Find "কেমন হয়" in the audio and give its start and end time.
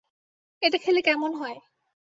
1.01-1.57